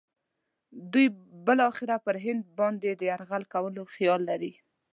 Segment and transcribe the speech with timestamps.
[0.91, 1.07] دوی
[1.45, 4.53] بالاخره پر هند باندې د یرغل کولو خیال لري.